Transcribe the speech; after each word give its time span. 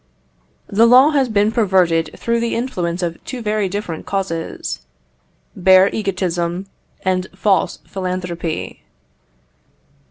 The 0.65 0.87
law 0.87 1.11
has 1.11 1.29
been 1.29 1.51
perverted 1.51 2.09
through 2.17 2.39
the 2.39 2.55
influence 2.55 3.03
of 3.03 3.23
two 3.23 3.43
very 3.43 3.69
different 3.69 4.07
causes 4.07 4.79
bare 5.55 5.89
egotism 5.93 6.65
and 7.05 7.27
false 7.35 7.77
philanthropy. 7.85 8.81